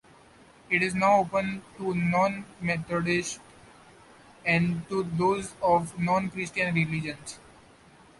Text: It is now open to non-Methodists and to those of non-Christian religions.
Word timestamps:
It 0.71 0.81
is 0.81 0.95
now 0.95 1.17
open 1.19 1.61
to 1.77 1.93
non-Methodists 1.93 3.39
and 4.43 4.81
to 4.89 5.03
those 5.03 5.53
of 5.61 5.99
non-Christian 5.99 6.73
religions. 6.73 7.37